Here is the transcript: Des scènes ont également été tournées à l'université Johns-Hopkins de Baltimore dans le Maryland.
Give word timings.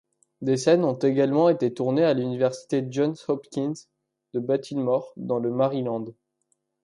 Des 0.41 0.57
scènes 0.57 0.83
ont 0.83 0.97
également 0.97 1.49
été 1.49 1.71
tournées 1.75 2.03
à 2.05 2.15
l'université 2.15 2.83
Johns-Hopkins 2.89 3.73
de 4.33 4.39
Baltimore 4.39 5.13
dans 5.15 5.37
le 5.37 5.51
Maryland. 5.51 6.05